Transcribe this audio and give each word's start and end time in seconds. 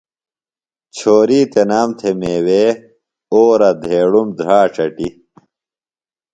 چھوری 0.95 1.41
تنام 1.53 1.89
تھےۡ 1.97 2.15
میوے، 2.19 2.63
اورہ، 3.33 3.71
دھیڑُم، 3.83 4.27
دھراڇ 4.37 4.73
اٹی 4.83 5.09